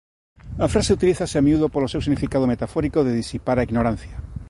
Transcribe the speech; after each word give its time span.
A 0.65 0.67
frase 0.73 0.95
utilízase 0.97 1.35
a 1.37 1.43
miúdo 1.47 1.67
polo 1.73 1.91
seu 1.93 2.01
significado 2.03 2.49
metafórico 2.53 2.99
de 3.03 3.17
disipar 3.21 3.57
a 3.57 3.65
ignorancia. 3.67 4.15